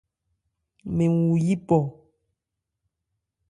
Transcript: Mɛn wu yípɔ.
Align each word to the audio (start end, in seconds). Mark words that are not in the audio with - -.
Mɛn 0.95 1.11
wu 1.21 1.33
yípɔ. 1.45 1.77